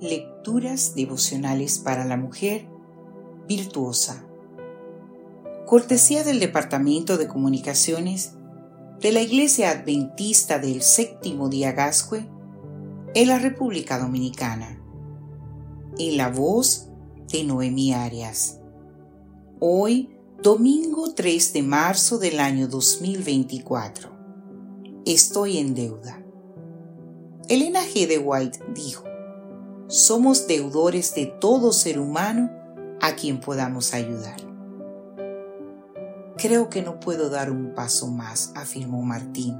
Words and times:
Lecturas 0.00 0.94
devocionales 0.94 1.78
para 1.78 2.06
la 2.06 2.16
mujer 2.16 2.66
virtuosa. 3.46 4.24
Cortesía 5.66 6.24
del 6.24 6.40
Departamento 6.40 7.18
de 7.18 7.28
Comunicaciones 7.28 8.32
de 8.98 9.12
la 9.12 9.20
Iglesia 9.20 9.72
Adventista 9.72 10.58
del 10.58 10.80
Séptimo 10.80 11.50
Día 11.50 11.72
Gascue 11.72 12.26
en 13.14 13.28
la 13.28 13.38
República 13.38 13.98
Dominicana. 13.98 14.82
En 15.98 16.16
la 16.16 16.30
voz 16.30 16.88
de 17.30 17.44
Noemí 17.44 17.92
Arias. 17.92 18.58
Hoy, 19.58 20.16
domingo 20.42 21.12
3 21.12 21.52
de 21.52 21.62
marzo 21.62 22.16
del 22.16 22.40
año 22.40 22.68
2024. 22.68 24.08
Estoy 25.04 25.58
en 25.58 25.74
deuda. 25.74 26.24
Elena 27.50 27.80
G. 27.82 28.06
de 28.06 28.16
White 28.16 28.60
dijo, 28.74 29.09
somos 29.90 30.46
deudores 30.46 31.14
de 31.16 31.26
todo 31.26 31.72
ser 31.72 31.98
humano 31.98 32.48
a 33.00 33.16
quien 33.16 33.40
podamos 33.40 33.92
ayudar. 33.92 34.36
Creo 36.36 36.70
que 36.70 36.80
no 36.80 37.00
puedo 37.00 37.28
dar 37.28 37.50
un 37.50 37.74
paso 37.74 38.06
más, 38.06 38.52
afirmó 38.54 39.02
Martín. 39.02 39.58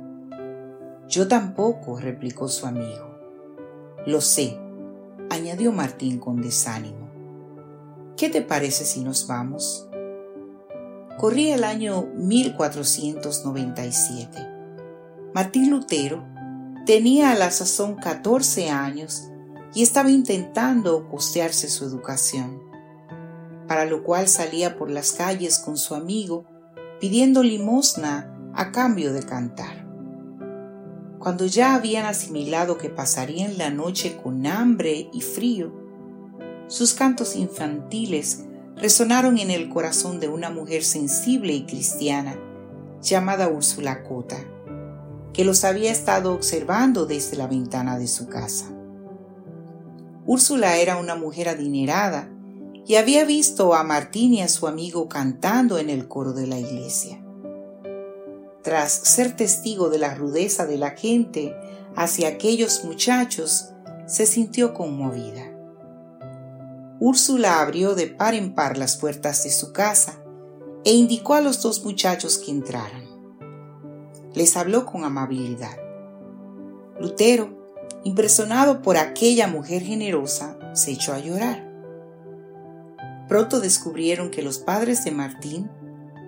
Yo 1.09 1.27
tampoco, 1.27 1.98
replicó 1.98 2.47
su 2.47 2.66
amigo. 2.66 3.19
Lo 4.06 4.20
sé, 4.20 4.56
añadió 5.30 5.73
Martín 5.73 6.20
con 6.20 6.41
desánimo. 6.41 7.11
¿Qué 8.17 8.31
te 8.31 8.41
parece 8.41 8.84
si 8.84 9.01
nos 9.01 9.27
vamos? 9.27 9.89
Corría 11.19 11.56
el 11.56 11.65
año 11.65 12.06
1497. 12.15 14.39
Martín 15.34 15.70
Lutero 15.70 16.25
tenía 16.87 17.33
a 17.33 17.34
la 17.34 17.51
sazón 17.51 17.97
14 17.97 18.70
años 18.70 19.30
y 19.75 19.83
estaba 19.83 20.11
intentando 20.11 21.09
costearse 21.09 21.69
su 21.69 21.85
educación, 21.85 22.63
para 23.69 23.85
lo 23.85 24.03
cual 24.03 24.29
salía 24.29 24.77
por 24.77 24.91
las 24.91 25.13
calles 25.13 25.59
con 25.59 25.77
su 25.77 25.95
amigo 25.95 26.45
pidiendo 27.01 27.43
limosna 27.43 28.35
a 28.55 28.73
cambio 28.73 29.13
de 29.13 29.23
cantar. 29.23 29.87
Cuando 31.19 31.47
ya 31.47 31.75
habían 31.75 32.07
asimilado 32.07 32.79
que 32.79 32.91
pasarían 32.91 33.59
la 33.59 33.71
noche 33.71 34.19
con 34.23 34.47
hambre 34.47 35.09
y 35.13 35.21
frío, 35.21 35.73
sus 36.67 36.95
cantos 36.95 37.37
infantiles 37.37 38.45
resonaron 38.77 39.39
en 39.39 39.51
el 39.51 39.69
corazón 39.69 40.21
de 40.21 40.29
una 40.29 40.51
mujer 40.51 40.83
sensible 40.83 41.53
y 41.53 41.67
cristiana 41.67 42.39
llamada 43.03 43.48
Úrsula 43.48 44.03
Cota, 44.03 44.39
que 45.33 45.45
los 45.45 45.65
había 45.65 45.91
estado 45.91 46.35
observando 46.35 47.07
desde 47.07 47.37
la 47.37 47.47
ventana 47.47 47.98
de 47.98 48.09
su 48.09 48.29
casa. 48.29 48.75
Úrsula 50.33 50.77
era 50.77 50.97
una 50.97 51.17
mujer 51.17 51.48
adinerada 51.48 52.31
y 52.86 52.95
había 52.95 53.25
visto 53.25 53.75
a 53.75 53.83
Martín 53.83 54.33
y 54.33 54.42
a 54.42 54.47
su 54.47 54.69
amigo 54.69 55.09
cantando 55.09 55.77
en 55.77 55.91
el 55.91 56.06
coro 56.06 56.33
de 56.33 56.47
la 56.47 56.56
iglesia. 56.56 57.20
Tras 58.62 58.92
ser 58.92 59.34
testigo 59.34 59.91
de 59.91 59.98
la 59.98 60.14
rudeza 60.14 60.67
de 60.67 60.78
la 60.78 60.91
gente 60.91 61.53
hacia 61.97 62.28
aquellos 62.28 62.84
muchachos, 62.84 63.70
se 64.06 64.25
sintió 64.25 64.73
conmovida. 64.73 65.53
Úrsula 67.01 67.61
abrió 67.61 67.97
de 67.97 68.06
par 68.06 68.34
en 68.34 68.55
par 68.55 68.78
las 68.78 68.98
puertas 68.98 69.42
de 69.42 69.51
su 69.51 69.73
casa 69.73 70.23
e 70.84 70.92
indicó 70.92 71.34
a 71.34 71.41
los 71.41 71.61
dos 71.61 71.84
muchachos 71.84 72.39
que 72.39 72.53
entraran. 72.53 73.03
Les 74.34 74.56
habló 74.56 74.86
con 74.86 75.03
amabilidad. 75.03 75.77
Lutero, 77.01 77.59
impresionado 78.05 78.83
por 78.83 78.97
aquella 78.97 79.47
mujer 79.47 79.83
generosa, 79.83 80.59
se 80.75 80.93
echó 80.93 81.12
a 81.12 81.19
llorar. 81.19 81.69
Pronto 83.29 83.61
descubrieron 83.61 84.30
que 84.30 84.42
los 84.42 84.58
padres 84.58 85.05
de 85.05 85.11
Martín 85.11 85.70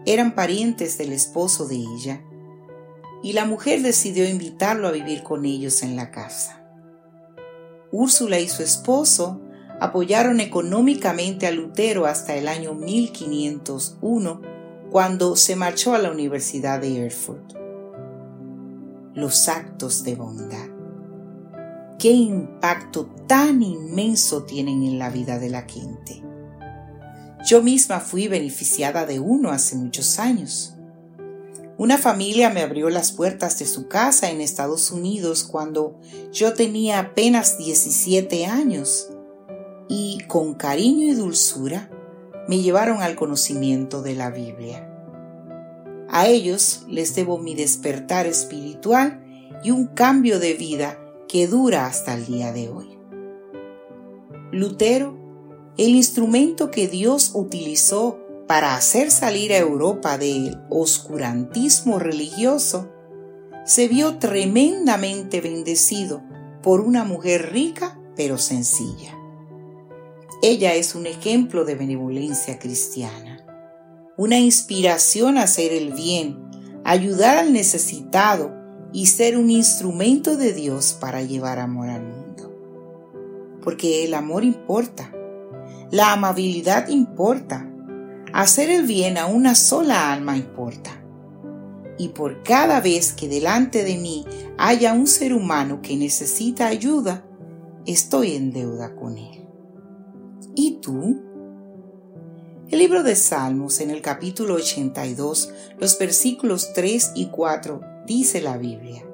eran 0.06 0.34
parientes 0.34 0.98
del 0.98 1.12
esposo 1.12 1.66
de 1.66 1.76
ella, 1.76 2.22
y 3.22 3.32
la 3.32 3.44
mujer 3.44 3.82
decidió 3.82 4.28
invitarlo 4.28 4.88
a 4.88 4.92
vivir 4.92 5.22
con 5.22 5.44
ellos 5.44 5.82
en 5.82 5.96
la 5.96 6.10
casa. 6.10 6.64
Úrsula 7.90 8.40
y 8.40 8.48
su 8.48 8.62
esposo 8.62 9.40
apoyaron 9.80 10.40
económicamente 10.40 11.46
a 11.46 11.52
Lutero 11.52 12.06
hasta 12.06 12.34
el 12.34 12.48
año 12.48 12.74
1501, 12.74 14.40
cuando 14.90 15.36
se 15.36 15.56
marchó 15.56 15.94
a 15.94 15.98
la 15.98 16.10
Universidad 16.10 16.80
de 16.80 17.06
Erfurt. 17.06 17.54
Los 19.14 19.48
actos 19.48 20.04
de 20.04 20.14
bondad 20.14 20.71
qué 22.02 22.10
impacto 22.10 23.06
tan 23.28 23.62
inmenso 23.62 24.42
tienen 24.42 24.82
en 24.82 24.98
la 24.98 25.08
vida 25.08 25.38
de 25.38 25.48
la 25.48 25.62
gente. 25.62 26.20
Yo 27.46 27.62
misma 27.62 28.00
fui 28.00 28.26
beneficiada 28.26 29.06
de 29.06 29.20
uno 29.20 29.52
hace 29.52 29.76
muchos 29.76 30.18
años. 30.18 30.74
Una 31.78 31.98
familia 31.98 32.50
me 32.50 32.62
abrió 32.62 32.90
las 32.90 33.12
puertas 33.12 33.60
de 33.60 33.66
su 33.66 33.86
casa 33.86 34.30
en 34.30 34.40
Estados 34.40 34.90
Unidos 34.90 35.44
cuando 35.44 36.00
yo 36.32 36.54
tenía 36.54 36.98
apenas 36.98 37.56
17 37.56 38.46
años 38.46 39.08
y 39.88 40.24
con 40.26 40.54
cariño 40.54 41.06
y 41.06 41.14
dulzura 41.14 41.88
me 42.48 42.58
llevaron 42.58 43.00
al 43.00 43.14
conocimiento 43.14 44.02
de 44.02 44.16
la 44.16 44.30
Biblia. 44.30 44.88
A 46.08 46.26
ellos 46.26 46.84
les 46.88 47.14
debo 47.14 47.38
mi 47.38 47.54
despertar 47.54 48.26
espiritual 48.26 49.24
y 49.62 49.70
un 49.70 49.86
cambio 49.86 50.40
de 50.40 50.54
vida 50.54 50.98
que 51.32 51.46
dura 51.46 51.86
hasta 51.86 52.12
el 52.12 52.26
día 52.26 52.52
de 52.52 52.68
hoy. 52.68 52.98
Lutero, 54.52 55.16
el 55.78 55.94
instrumento 55.94 56.70
que 56.70 56.88
Dios 56.88 57.30
utilizó 57.32 58.18
para 58.46 58.76
hacer 58.76 59.10
salir 59.10 59.54
a 59.54 59.56
Europa 59.56 60.18
del 60.18 60.58
oscurantismo 60.68 61.98
religioso, 61.98 62.92
se 63.64 63.88
vio 63.88 64.18
tremendamente 64.18 65.40
bendecido 65.40 66.22
por 66.62 66.82
una 66.82 67.04
mujer 67.04 67.50
rica 67.50 67.98
pero 68.14 68.36
sencilla. 68.36 69.16
Ella 70.42 70.74
es 70.74 70.94
un 70.94 71.06
ejemplo 71.06 71.64
de 71.64 71.76
benevolencia 71.76 72.58
cristiana, 72.58 73.42
una 74.18 74.38
inspiración 74.38 75.38
a 75.38 75.44
hacer 75.44 75.72
el 75.72 75.94
bien, 75.94 76.36
ayudar 76.84 77.38
al 77.38 77.54
necesitado 77.54 78.61
y 78.92 79.06
ser 79.06 79.38
un 79.38 79.50
instrumento 79.50 80.36
de 80.36 80.52
Dios 80.52 80.96
para 81.00 81.22
llevar 81.22 81.58
amor 81.58 81.88
al 81.88 82.02
mundo. 82.02 82.52
Porque 83.62 84.04
el 84.04 84.14
amor 84.14 84.44
importa, 84.44 85.12
la 85.90 86.12
amabilidad 86.12 86.88
importa, 86.88 87.70
hacer 88.32 88.70
el 88.70 88.86
bien 88.86 89.18
a 89.18 89.26
una 89.26 89.54
sola 89.54 90.12
alma 90.12 90.36
importa. 90.36 90.90
Y 91.98 92.08
por 92.08 92.42
cada 92.42 92.80
vez 92.80 93.12
que 93.12 93.28
delante 93.28 93.84
de 93.84 93.96
mí 93.96 94.26
haya 94.58 94.92
un 94.92 95.06
ser 95.06 95.34
humano 95.34 95.80
que 95.82 95.96
necesita 95.96 96.66
ayuda, 96.66 97.24
estoy 97.86 98.34
en 98.34 98.52
deuda 98.52 98.94
con 98.96 99.16
él. 99.18 99.46
¿Y 100.54 100.78
tú? 100.80 101.22
El 102.68 102.78
libro 102.78 103.02
de 103.02 103.16
Salmos 103.16 103.80
en 103.80 103.90
el 103.90 104.00
capítulo 104.00 104.54
82, 104.54 105.52
los 105.78 105.98
versículos 105.98 106.72
3 106.72 107.12
y 107.14 107.26
4 107.26 107.91
dice 108.06 108.40
la 108.40 108.56
Biblia. 108.56 109.04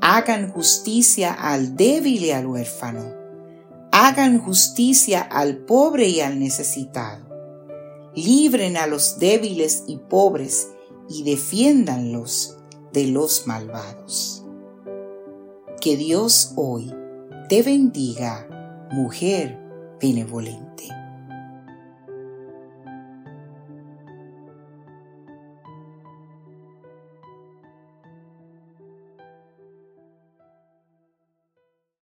Hagan 0.00 0.50
justicia 0.52 1.32
al 1.32 1.76
débil 1.76 2.24
y 2.24 2.30
al 2.30 2.46
huérfano. 2.46 3.14
Hagan 3.92 4.38
justicia 4.40 5.20
al 5.20 5.58
pobre 5.58 6.08
y 6.08 6.20
al 6.20 6.38
necesitado. 6.38 7.26
Libren 8.14 8.76
a 8.76 8.86
los 8.86 9.18
débiles 9.18 9.84
y 9.86 9.96
pobres 9.96 10.68
y 11.08 11.22
defiéndanlos 11.24 12.58
de 12.92 13.08
los 13.08 13.46
malvados. 13.46 14.44
Que 15.80 15.96
Dios 15.96 16.52
hoy 16.56 16.94
te 17.48 17.62
bendiga, 17.62 18.48
mujer 18.92 19.58
benevolente. 20.00 20.88